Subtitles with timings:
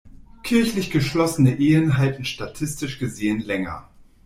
[0.41, 3.87] Kirchlich geschlossene Ehen halten statistisch gesehen länger.